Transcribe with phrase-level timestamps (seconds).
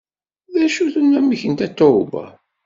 [0.53, 2.25] D acu-t unamek n Tatoeba?